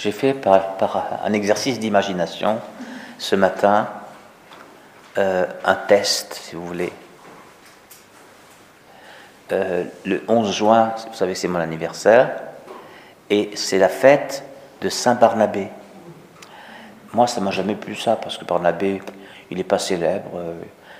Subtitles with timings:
[0.00, 2.58] J'ai fait par, un exercice d'imagination
[3.18, 3.86] ce matin
[5.18, 6.90] euh, un test, si vous voulez.
[9.52, 12.30] Euh, le 11 juin, vous savez, c'est mon anniversaire,
[13.28, 14.42] et c'est la fête
[14.80, 15.68] de Saint Barnabé.
[17.12, 19.02] Moi, ça m'a jamais plu ça, parce que Barnabé,
[19.50, 20.30] il n'est pas célèbre.
[20.34, 20.54] Euh,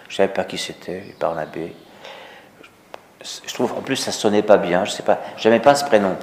[0.08, 1.74] je ne savais pas qui c'était, Barnabé.
[3.22, 4.84] Je trouve, en plus, ça sonnait pas bien.
[4.84, 6.18] Je sais pas, j'aimais pas ce prénom.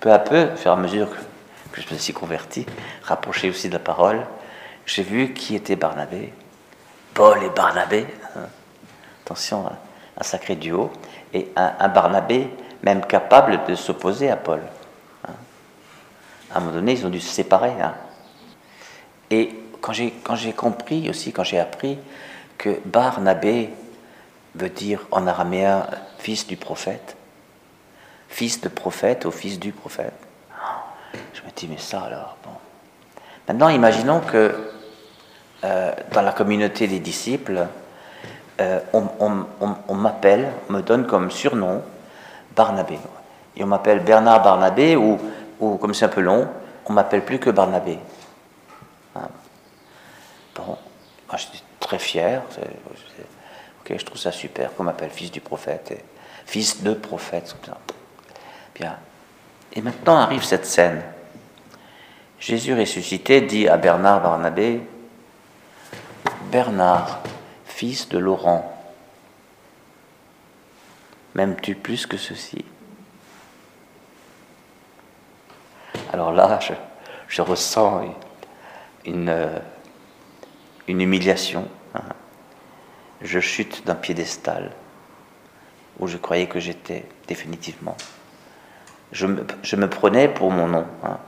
[0.00, 1.29] Peu à peu, au fur et à mesure que,
[1.80, 2.66] je me suis converti,
[3.02, 4.26] rapproché aussi de la parole,
[4.86, 6.32] j'ai vu qui était Barnabé.
[7.14, 8.06] Paul et Barnabé.
[8.36, 8.48] Hein.
[9.24, 9.76] Attention, hein,
[10.16, 10.90] un sacré duo.
[11.32, 12.50] Et un, Barnabé
[12.82, 14.60] même capable de s'opposer à Paul.
[15.26, 15.32] Hein.
[16.52, 17.72] À un moment donné, ils ont dû se séparer.
[19.30, 21.98] Et quand j'ai compris aussi, quand j'ai appris
[22.58, 23.70] que Barnabé
[24.54, 25.86] veut dire en araméen
[26.18, 27.16] fils du prophète,
[28.28, 30.12] fils de prophète au fils du prophète,
[31.50, 32.50] me dis, mais ça alors, bon.
[33.48, 34.54] Maintenant, imaginons que
[35.64, 37.66] euh, dans la communauté des disciples,
[38.60, 41.82] euh, on, m'appelle, on me donne comme surnom
[42.54, 42.98] Barnabé.
[43.56, 45.18] Et on m'appelle Bernard Barnabé, ou,
[45.58, 46.48] ou comme c'est un peu long,
[46.86, 47.98] on m'appelle plus que Barnabé.
[49.16, 49.28] Hein.
[50.54, 52.42] Bon, moi je suis très fier.
[53.80, 56.04] Ok, je trouve ça super qu'on m'appelle fils du prophète, et
[56.46, 57.56] fils de prophète.
[58.74, 58.96] Bien.
[59.72, 61.02] Et maintenant arrive cette scène.
[62.40, 64.80] Jésus ressuscité dit à Bernard Barnabé,
[66.50, 67.20] Bernard,
[67.66, 68.74] fils de Laurent,
[71.34, 72.64] m'aimes-tu plus que ceci?
[76.14, 76.58] Alors là,
[77.28, 78.16] je, ressens
[79.04, 79.60] une,
[80.88, 81.68] humiliation.
[81.94, 82.02] Hein.
[83.20, 84.72] Je chute d'un piédestal
[85.98, 87.98] où je croyais que j'étais définitivement.
[89.12, 90.86] Je me, je me, prenais pour mon nom.
[91.04, 91.18] Hein.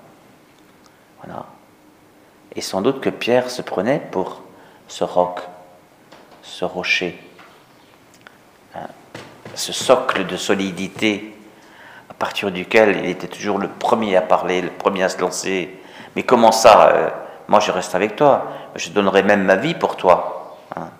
[2.54, 4.42] Et sans doute que Pierre se prenait pour
[4.88, 5.40] ce roc,
[6.42, 7.18] ce rocher,
[8.74, 8.88] hein,
[9.54, 11.34] ce socle de solidité
[12.10, 15.78] à partir duquel il était toujours le premier à parler, le premier à se lancer.
[16.14, 17.10] Mais comment ça euh,
[17.48, 18.48] Moi, je reste avec toi.
[18.76, 20.58] Je donnerai même ma vie pour toi.
[20.76, 20.90] Hein.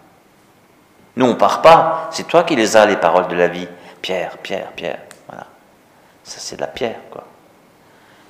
[1.17, 2.09] Nous, on part pas.
[2.13, 3.69] C'est toi qui les as, les paroles de la vie.
[4.01, 5.01] Pierre, Pierre, Pierre.
[5.29, 5.47] Voilà.
[6.25, 7.25] Ça, c'est de la pierre, quoi.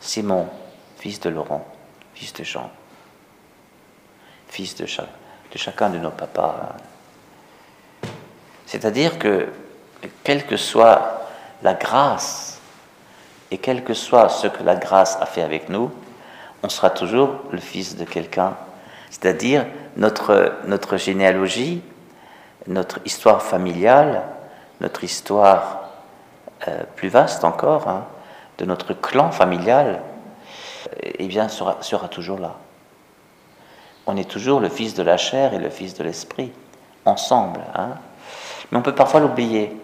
[0.01, 0.49] Simon,
[0.99, 1.65] fils de Laurent,
[2.15, 2.71] fils de Jean,
[4.49, 4.87] fils de
[5.57, 6.77] chacun de nos papas.
[8.67, 9.49] C'est-à-dire que,
[10.25, 11.29] quelle que soit
[11.63, 12.61] la grâce,
[13.51, 15.91] et quel que soit ce que la grâce a fait avec nous,
[16.63, 18.57] on sera toujours le fils de quelqu'un.
[19.11, 21.83] C'est-à-dire notre, notre généalogie,
[22.67, 24.23] notre histoire familiale,
[24.81, 25.91] notre histoire
[26.67, 28.07] euh, plus vaste encore, hein,
[28.59, 30.01] de notre clan familial,
[31.03, 32.57] eh bien, sera, sera toujours là
[34.07, 36.53] on est toujours le fils de la chair et le fils de l'esprit,
[37.05, 37.61] ensemble.
[37.75, 37.91] Hein.
[38.71, 39.77] Mais on peut parfois l'oublier.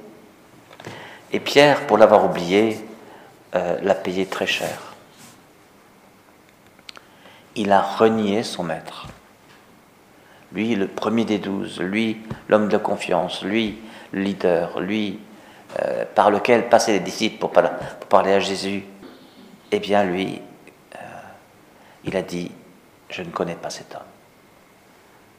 [1.33, 2.81] Et Pierre, pour l'avoir oublié,
[3.55, 4.95] euh, l'a payé très cher.
[7.55, 9.07] Il a renié son maître.
[10.53, 13.79] Lui, le premier des douze, lui, l'homme de confiance, lui,
[14.13, 15.21] le leader, lui,
[15.81, 17.53] euh, par lequel passaient les disciples pour,
[18.09, 18.85] parler à Jésus.
[19.71, 20.41] Eh bien, lui,
[22.09, 22.51] il a dit
[23.11, 24.03] je ne connais pas cet homme.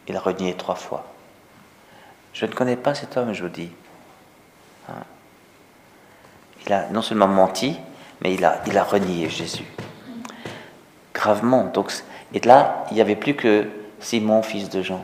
[0.07, 1.05] Il a renié trois fois.
[2.33, 3.71] Je ne connais pas cet homme, je vous dis.
[4.87, 5.03] Hein.
[6.65, 7.77] Il a non seulement menti,
[8.21, 9.65] mais il a, renié Jésus.
[11.13, 11.65] Gravement.
[11.65, 11.91] Donc,
[12.33, 13.67] et là, il n'y avait plus que
[13.99, 15.03] Simon, fils de Jean,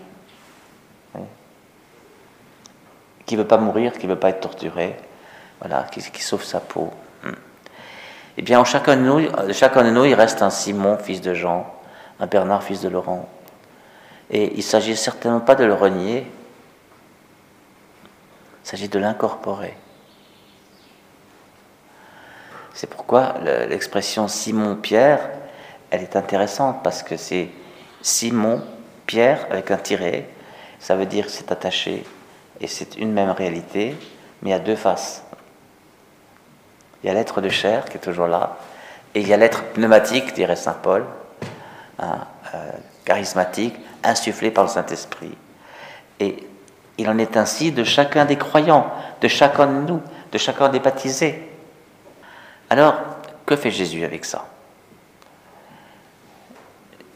[3.25, 4.95] qui ne veut pas mourir, qui ne veut pas être torturé,
[5.59, 6.91] voilà, qui, sauve sa peau.
[7.23, 7.33] Hein.
[8.37, 11.33] Eh bien, en chacun de, nous, chacun de nous, il reste un Simon, fils de
[11.33, 11.73] Jean,
[12.19, 13.29] un Bernard, fils de Laurent.
[14.29, 16.27] Et il ne s'agit certainement pas de le renier,
[18.63, 19.77] il s'agit de l'incorporer.
[22.73, 23.35] C'est pourquoi
[23.69, 25.29] l'expression Simon-Pierre,
[25.91, 27.49] elle est intéressante parce que c'est
[28.01, 30.27] Simon-Pierre avec un tiret,
[30.79, 32.03] ça veut dire c'est attaché
[32.59, 33.95] et c'est une même réalité,
[34.41, 35.23] mais a deux faces.
[37.05, 38.57] Il y a l'être de chair qui est toujours là,
[39.13, 41.05] et il y a l'être pneumatique, dirait saint Paul,
[41.97, 42.71] Hein, euh,
[43.05, 45.37] charismatique, insufflé par le Saint-Esprit.
[46.19, 46.45] Et
[46.97, 48.91] il en est ainsi de chacun des croyants,
[49.21, 51.49] de chacun de nous, de chacun des baptisés.
[52.69, 52.95] Alors,
[53.45, 54.47] que fait Jésus avec ça?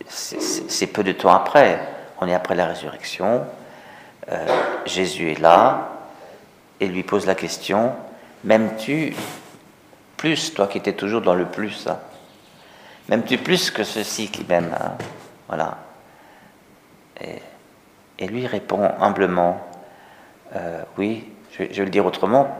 [0.07, 1.81] C'est peu de temps après,
[2.21, 3.45] on est après la résurrection,
[4.31, 4.45] euh,
[4.85, 5.89] Jésus est là
[6.79, 7.93] et lui pose la question,
[8.45, 9.13] m'aimes-tu?
[10.19, 11.97] Plus, toi qui étais toujours dans le plus hein
[13.07, 14.97] M'aimes-tu plus que ceux-ci qui m'aiment hein
[15.47, 15.77] Voilà.
[17.21, 19.65] Et, lui répond humblement
[20.55, 22.55] euh, Oui, je, je vais le dire autrement,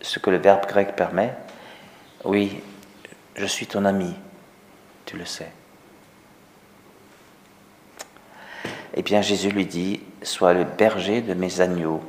[0.00, 1.34] ce que le verbe grec permet.
[2.22, 2.62] Oui,
[3.34, 4.14] je suis ton ami,
[5.04, 5.50] tu le sais.
[8.94, 12.00] Eh bien, Jésus lui dit Sois le berger de mes agneaux.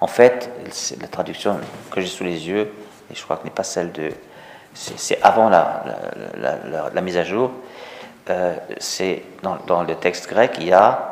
[0.00, 0.50] En fait,
[0.98, 1.60] la traduction
[1.90, 2.72] que j'ai sous les yeux,
[3.10, 4.10] et je crois que n'est pas celle de.
[4.74, 5.84] C'est avant la,
[6.92, 7.52] la, mise à jour.
[8.30, 11.10] Euh, c'est dans, le texte grec, il y a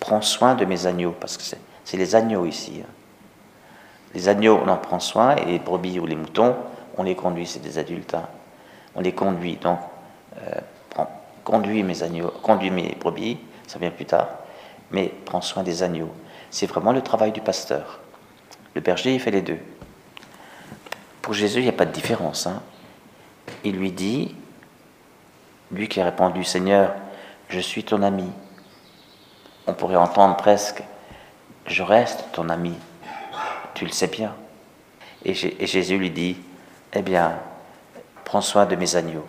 [0.00, 1.42] Prends soin de mes agneaux, parce que
[1.84, 2.82] c'est les agneaux ici.
[2.82, 2.90] Hein.
[4.12, 6.56] Les agneaux, on en prend soin, et les brebis ou les moutons,
[6.98, 8.14] on les conduit, c'est des adultes.
[8.14, 8.28] Hein.
[8.94, 9.56] On les conduit.
[9.56, 9.78] Donc,
[10.36, 10.60] euh,
[11.42, 14.28] conduis mes agneaux, conduis mes brebis, ça vient plus tard,
[14.90, 16.12] mais prends soin des agneaux.
[16.50, 18.00] C'est vraiment le travail du pasteur.
[18.74, 19.58] Le berger, il fait les deux.
[21.24, 22.46] Pour Jésus, il n'y a pas de différence.
[22.46, 22.60] Hein.
[23.64, 24.36] Il lui dit,
[25.72, 26.92] lui qui a répondu, Seigneur,
[27.48, 28.30] je suis ton ami.
[29.66, 30.82] On pourrait entendre presque,
[31.66, 32.74] je reste ton ami.
[33.72, 34.34] Tu le sais bien.
[35.24, 35.30] Et,
[35.62, 36.36] et Jésus lui dit,
[36.92, 37.38] eh bien,
[38.26, 39.26] prends soin de mes agneaux.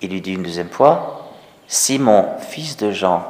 [0.00, 1.34] Il lui dit une deuxième fois,
[1.66, 3.26] Simon, fils de Jean,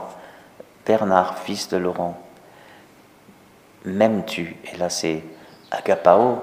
[0.87, 2.22] Bernard, fils de Laurent,
[3.84, 5.25] m'aimes-tu Et là, c'est
[5.72, 6.40] agapao,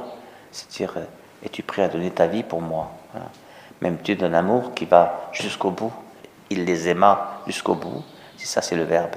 [0.56, 1.06] c'est-à-dire,
[1.44, 2.92] es-tu prêt à donner ta vie pour moi
[3.82, 5.92] M'aimes-tu d'un amour qui va jusqu'au bout
[6.50, 8.04] Il les aima jusqu'au bout.
[8.38, 9.16] C'est ça, c'est le verbe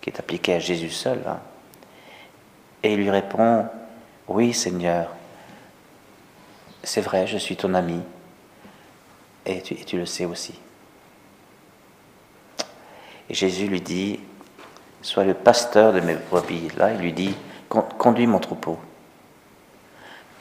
[0.00, 1.20] qui est appliqué à Jésus seul.
[1.24, 1.38] Hein.
[2.82, 3.68] Et il lui répond,
[4.26, 5.08] oui Seigneur,
[6.82, 8.00] c'est vrai, je suis ton ami,
[9.46, 10.58] et tu le sais aussi.
[13.30, 14.18] Et Jésus lui dit,
[15.00, 16.70] sois le pasteur de mes brebis.
[16.76, 17.36] Là, il lui dit,
[17.68, 18.78] conduis mon troupeau.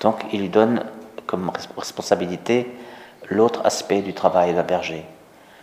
[0.01, 0.85] Donc, il lui donne
[1.27, 2.69] comme responsabilité
[3.29, 5.05] l'autre aspect du travail d'un berger.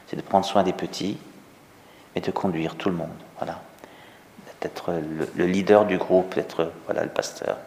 [0.06, 1.18] C'est de prendre soin des petits,
[2.14, 3.10] mais de conduire tout le monde.
[3.36, 3.60] Voilà.
[4.60, 4.92] D'être
[5.36, 7.58] le, leader du groupe, d'être voilà, le pasteur.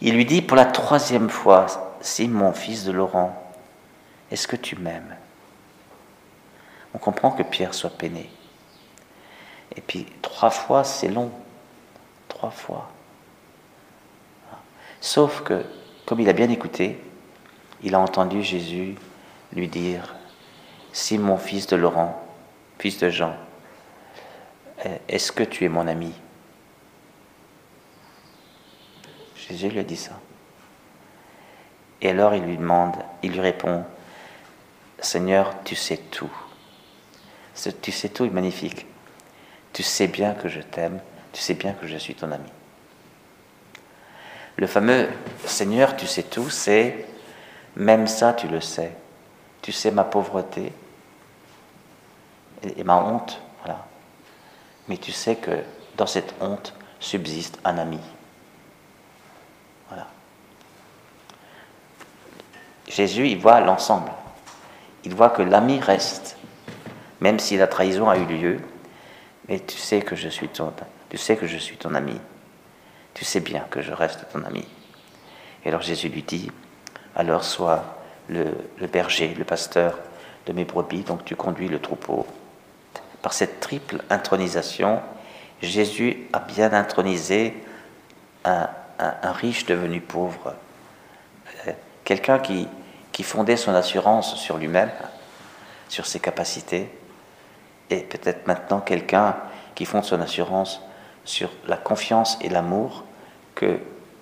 [0.00, 1.66] Il lui dit pour la troisième fois,
[2.00, 3.36] Simon, fils de Laurent,
[4.30, 5.16] est-ce que tu m'aimes?
[6.94, 8.30] On comprend que Pierre soit peiné.
[9.76, 11.30] Et puis trois fois, c'est long.
[12.28, 12.90] Trois fois.
[15.00, 15.64] Sauf que,
[16.06, 16.98] comme il a bien écouté,
[17.82, 18.96] il a entendu Jésus
[19.52, 20.14] lui dire,
[20.92, 22.22] Simon, fils de Laurent,
[22.78, 23.34] fils de Jean,
[25.08, 26.12] est-ce que tu es mon ami?
[29.36, 30.18] Jésus lui a dit ça.
[32.02, 33.84] Et alors il lui demande, il lui répond,
[35.00, 36.32] Seigneur, tu sais tout.
[37.82, 38.86] Tu sais tout est magnifique.
[39.72, 41.00] Tu sais bien que je t'aime,
[41.32, 42.48] tu sais bien que je suis ton ami.
[44.56, 45.08] Le fameux
[45.44, 47.06] Seigneur, tu sais tout, c'est
[47.76, 48.92] même ça, tu le sais.
[49.62, 50.72] Tu sais ma pauvreté
[52.62, 53.86] et, ma honte, voilà.
[54.88, 55.62] Mais tu sais que
[55.96, 58.00] dans cette honte subsiste un ami.
[59.88, 60.06] Voilà.
[62.88, 64.10] Jésus, il voit l'ensemble.
[65.04, 66.36] Il voit que l'ami reste
[67.20, 68.60] même si la trahison a eu lieu,
[69.48, 72.18] mais tu sais que je suis tu sais que je suis ton ami.
[73.20, 74.66] Tu sais bien que je reste ton ami.
[75.62, 76.50] Et alors Jésus lui dit,
[77.14, 77.98] alors sois
[78.30, 78.46] le,
[78.90, 79.98] berger, le pasteur
[80.46, 82.26] de mes brebis, donc tu conduis le troupeau.
[83.20, 85.02] Par cette triple intronisation,
[85.60, 87.62] Jésus a bien intronisé
[88.46, 88.70] un,
[89.22, 90.54] riche devenu pauvre,
[91.68, 91.72] euh,
[92.04, 94.92] quelqu'un qui fondait son assurance sur lui-même,
[95.90, 96.90] sur ses capacités,
[97.90, 99.36] et peut-être maintenant quelqu'un
[99.74, 100.80] qui fonde son assurance
[101.26, 103.04] sur la confiance et l'amour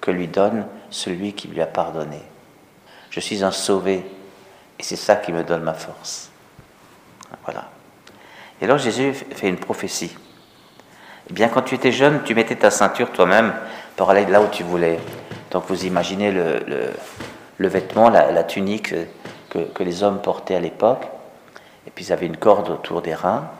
[0.00, 2.22] que, lui donne celui qui lui a pardonné.
[3.10, 4.06] Je suis un sauvé
[4.78, 6.30] et c'est ça qui me donne ma force.
[7.44, 7.68] Voilà.
[8.62, 10.16] Et alors Jésus fait une prophétie.
[11.28, 13.52] Eh bien, quand tu étais jeune, tu mettais ta ceinture toi-même
[13.96, 14.98] pour aller là où tu voulais.
[15.50, 16.64] Donc vous imaginez le,
[17.58, 18.94] le, vêtement, la, tunique
[19.50, 21.06] que, que les hommes portaient à l'époque.
[21.86, 23.50] Et puis ils avaient une corde autour des reins.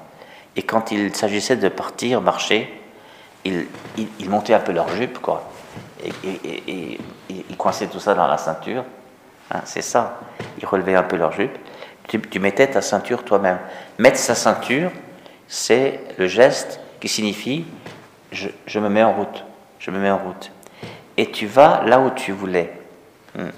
[0.57, 2.79] Et quand il s'agissait de partir, marcher,
[3.45, 5.51] ils, montaient un peu leur jupe, quoi.
[6.05, 8.85] Et, ils coinçaient tout ça dans la ceinture.
[9.51, 10.21] Hein, c'est ça.
[10.61, 11.57] Ils relevaient un peu leur jupe.
[12.07, 13.59] Tu, mettais ta ceinture toi-même.
[13.99, 14.91] Mettre sa ceinture,
[15.47, 17.67] c'est le geste qui signifie
[18.33, 19.45] je, me mets en route.
[19.79, 20.51] Je me mets en route.
[21.17, 22.73] Et tu vas là où tu voulais.
[23.35, 23.51] Hmm.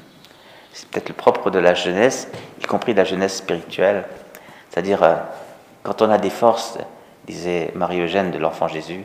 [0.73, 2.29] C'est peut-être le propre de la jeunesse,
[2.61, 4.05] y compris la jeunesse spirituelle.
[4.71, 5.17] C'est-à-dire, euh,
[5.83, 6.79] quand on a des forces,
[7.27, 9.05] disait Marie-Eugène de l'Enfant Jésus,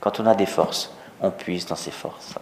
[0.00, 2.34] quand on a des forces, on puise dans ces forces.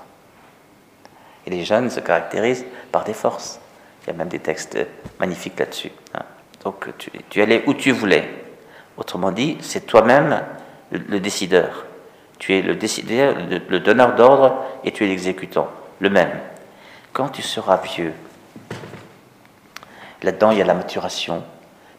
[1.47, 3.61] Et les jeunes se caractérisent par des forces.
[4.03, 4.79] Il y a même des textes
[5.19, 5.93] magnifiques là-dessus.
[6.15, 6.23] Hein.
[6.65, 6.89] Donc
[7.31, 8.29] tu, allais où tu voulais.
[8.97, 10.43] Autrement dit, c'est toi-même
[10.91, 11.87] le, décideur.
[12.39, 15.69] Tu es le décideur, le donneur d'ordre et tu es l'exécutant,
[16.01, 16.33] le même.
[17.13, 18.13] Quand tu seras vieux,
[20.23, 21.43] là-dedans il y a la maturation,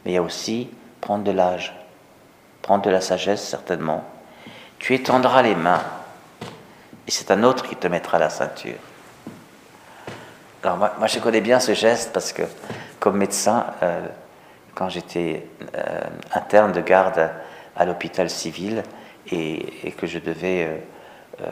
[0.04, 0.70] mais il y a aussi
[1.00, 1.76] prendre de l'âge,
[2.62, 4.04] prendre de la sagesse certainement.
[4.80, 5.84] Tu étendras les mains
[7.08, 8.78] et c'est un autre qui te mettra la ceinture.
[10.64, 12.44] Alors moi, je connais bien ce geste parce que
[13.00, 14.06] comme médecin, euh,
[14.76, 16.02] quand j'étais euh,
[16.36, 17.32] interne de garde
[17.76, 18.84] à l'hôpital civil
[19.32, 20.84] et, que je devais
[21.42, 21.46] euh,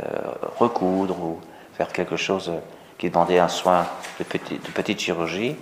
[0.60, 1.40] recoudre ou
[1.74, 2.52] faire quelque chose
[3.00, 3.88] qui demandait un soin
[4.20, 5.56] de, petite chirurgie,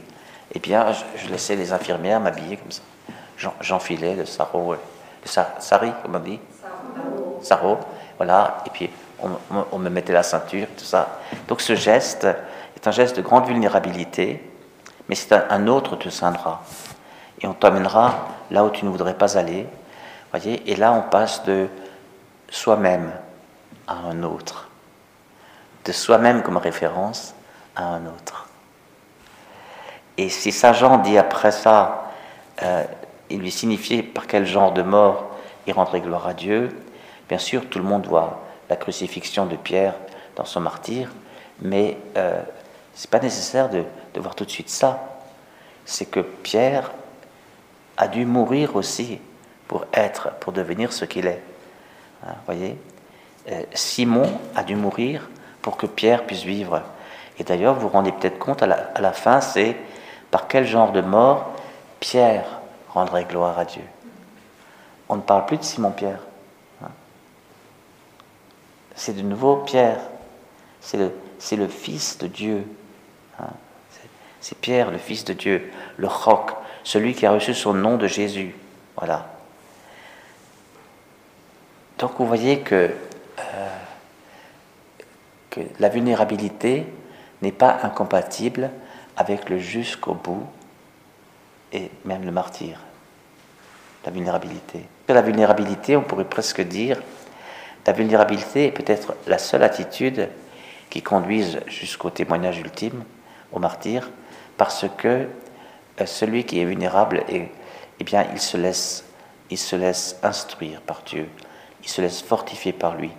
[0.53, 2.81] eh bien, je, laissais les infirmières m'habiller comme ça.
[3.61, 4.79] J'enfilais le sarro, le
[5.59, 6.39] sari, comme on dit?
[7.41, 7.77] Sarro,
[8.17, 8.89] voilà, et puis
[9.71, 11.19] on, me mettait la ceinture, tout ça.
[11.47, 12.27] Donc ce geste
[12.77, 14.39] est un geste de grande vulnérabilité,
[15.09, 16.61] mais c'est un, autre te ceindra.
[17.41, 19.65] Et on t'emmènera là où tu ne voudrais pas aller.
[20.31, 21.67] Voyez et là, on passe de
[22.51, 23.11] soi-même
[23.87, 24.67] à un autre.
[25.85, 27.33] De soi-même comme référence
[27.75, 28.47] à un autre.
[30.17, 32.11] Et si Saint Jean dit après ça,
[32.61, 32.83] euh,
[33.31, 35.31] il lui signifiait par quel genre de mort
[35.65, 36.77] il rendrait gloire à Dieu,
[37.27, 39.95] bien sûr, tout le monde voit la crucifixion de Pierre
[40.35, 41.09] dans son martyr,
[41.61, 42.41] mais euh,
[43.05, 43.83] n'est pas nécessaire de,
[44.15, 45.19] voir tout de suite ça.
[45.85, 46.91] C'est que Pierre
[47.97, 49.19] a dû mourir aussi
[49.67, 51.41] pour être, pour devenir ce qu'il est.
[52.25, 52.77] Hein, voyez?
[53.49, 55.29] Euh, Simon a dû mourir
[55.61, 56.81] pour que Pierre puisse vivre.
[57.39, 59.75] Et d'ailleurs, vous vous rendez peut-être compte, à la, fin, c'est
[60.31, 61.53] par quel genre de mort
[61.99, 62.45] Pierre
[62.89, 63.83] rendrait gloire à Dieu.
[65.09, 66.19] On ne parle plus de Simon-Pierre
[68.97, 70.01] c'est de nouveau Pierre.
[70.81, 72.65] C'est le, Fils de Dieu.
[73.39, 73.49] Hein.
[74.39, 76.51] C'est Pierre, le Fils de Dieu, le roc,
[76.83, 78.55] celui qui a reçu son nom de Jésus.
[78.95, 79.27] Voilà.
[81.99, 82.91] Donc vous voyez que,
[83.39, 83.77] euh,
[85.49, 86.85] que la vulnérabilité
[87.41, 88.69] n'est pas incompatible
[89.15, 90.45] avec le jusqu'au bout
[91.73, 92.79] et même le martyr.
[94.05, 94.85] La vulnérabilité.
[95.09, 97.01] La vulnérabilité, on pourrait presque dire,
[97.85, 100.29] la vulnérabilité est peut-être la seule attitude
[100.89, 103.03] qui conduise jusqu'au témoignage ultime,
[103.51, 104.09] au martyr,
[104.57, 105.27] parce que
[105.99, 109.05] euh, celui qui est vulnérable, eh bien, il se, laisse,
[109.49, 111.29] il se laisse instruire par Dieu,
[111.83, 113.11] il se laisse fortifier par lui,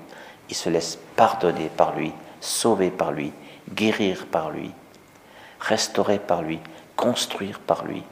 [0.49, 3.32] il se laisse pardonner par lui, sauver par lui,
[3.73, 4.73] guérir par lui,
[5.61, 6.61] restaurer par lui,
[6.97, 8.02] construire par lui,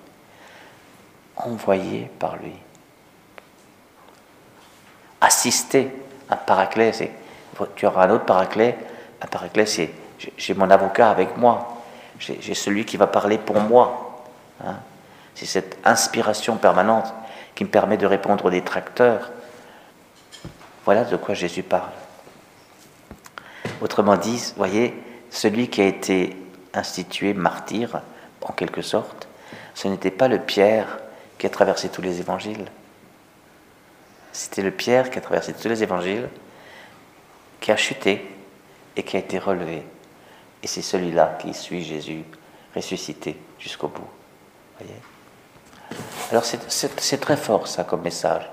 [1.36, 2.54] envoyer par lui,
[5.20, 5.90] assister
[6.28, 6.92] un paraclet,
[7.74, 8.76] tu auras un autre paraclet.
[9.22, 9.90] Un paraclet, c'est
[10.36, 11.75] j'ai mon avocat avec moi.
[12.18, 14.24] J'ai celui qui va parler pour moi.
[14.64, 14.76] Hein.
[15.34, 17.12] C'est cette inspiration permanente
[17.54, 19.30] qui me permet de répondre aux détracteurs.
[20.84, 21.90] Voilà de quoi Jésus parle.
[23.80, 24.94] Autrement dit, voyez,
[25.30, 26.36] celui qui a été
[26.72, 28.00] institué martyr,
[28.42, 29.28] en quelque sorte,
[29.74, 30.98] ce n'était pas le Pierre
[31.38, 32.66] qui a traversé tous les évangiles.
[34.32, 36.28] C'était le Pierre qui a traversé tous les évangiles,
[37.60, 38.26] qui a chuté
[38.96, 39.82] et qui a été relevé.
[40.66, 42.24] Et c'est celui-là qui suit Jésus
[42.74, 44.08] ressuscité jusqu'au bout.
[46.32, 48.50] Alors c'est très fort ça comme message,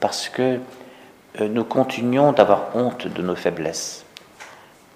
[0.00, 0.58] parce que
[1.40, 4.04] euh, nous continuons d'avoir honte de nos faiblesses.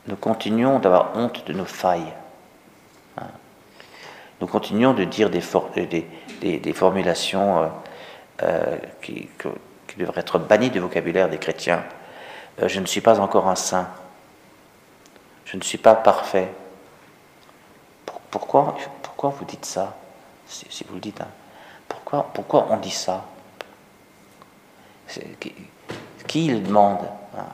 [0.09, 2.13] Nous continuons d'avoir honte de nos failles.
[3.17, 3.29] Hein?
[4.41, 5.45] Nous continuons de dire des,
[6.41, 7.69] des, formulations euh,
[8.43, 9.29] euh, qui,
[9.97, 11.85] devrait être banni du vocabulaire des chrétiens.
[12.61, 13.87] Euh, je ne suis pas encore un saint.
[15.51, 16.49] Je ne suis pas parfait.
[18.31, 19.97] Pourquoi, pourquoi vous dites ça
[20.47, 21.21] si, vous le dites.
[21.21, 21.29] Hein?
[21.89, 23.25] Pourquoi, pourquoi on dit ça?
[26.27, 27.01] Qui, le demande
[27.37, 27.47] hein?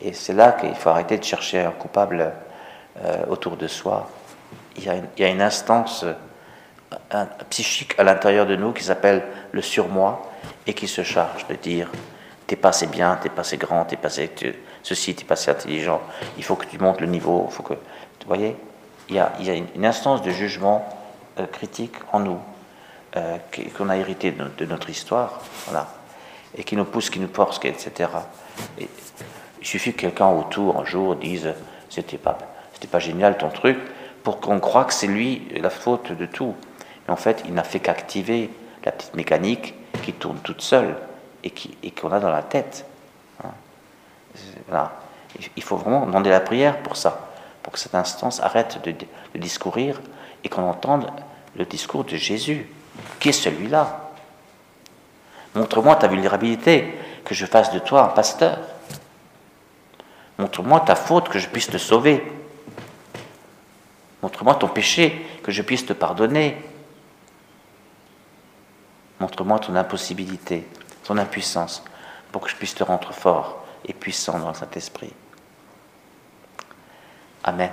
[0.00, 2.32] Et c'est là qu'il faut arrêter de chercher un coupable
[3.02, 4.10] euh, autour de soi.
[4.76, 6.04] Il y, a une, instance
[7.48, 9.22] psychique à l'intérieur de nous qui s'appelle
[9.52, 10.30] le surmoi
[10.66, 11.90] et qui se charge de dire
[12.46, 14.30] t'es pas assez bien, t'es pas assez grand, t'es pas assez
[14.82, 16.00] ceci, t'es pas assez intelligent.
[16.36, 17.48] Il faut que tu montes le niveau.
[17.50, 18.56] Faut que, vous voyez,
[19.08, 20.86] il y a, y a une instance de jugement
[21.38, 22.38] euh, critique en nous
[23.16, 23.38] euh,
[23.76, 25.88] qu'on a hérité de, notre histoire, voilà,
[26.56, 28.10] et qui nous pousse, qui nous force, etc.
[28.78, 28.88] Et
[29.60, 31.54] il suffit que quelqu'un autour un jour dise
[31.88, 32.38] c'était pas,
[32.72, 33.78] c'était pas génial ton truc,
[34.22, 36.54] pour qu'on croie que c'est lui la faute de tout.
[37.06, 38.50] Mais en fait, il n'a fait qu'activer
[38.84, 40.96] la petite mécanique qui tourne toute seule
[41.44, 42.86] et qu'on a dans la tête.
[43.44, 43.50] Hein.
[44.66, 44.92] Voilà.
[45.56, 47.32] Il faut vraiment demander la prière pour ça,
[47.62, 48.94] pour que cette instance arrête de,
[49.38, 50.00] discourir
[50.42, 51.10] et qu'on entende
[51.56, 52.68] le discours de Jésus.
[53.18, 54.12] Qui est celui-là
[55.56, 58.58] Montre-moi ta vulnérabilité, que je fasse de toi un pasteur.
[60.38, 62.22] Montre-moi ta faute, que je puisse te sauver.
[64.22, 66.56] Montre-moi ton péché, que je puisse te pardonner.
[69.20, 70.66] Montre-moi ton impossibilité,
[71.04, 71.82] ton impuissance,
[72.32, 75.12] pour que je puisse te rendre fort et puissant dans le Saint-Esprit.
[77.44, 77.70] Amen.